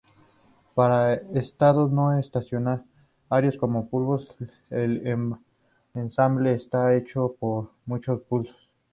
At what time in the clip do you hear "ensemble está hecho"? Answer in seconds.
5.93-7.37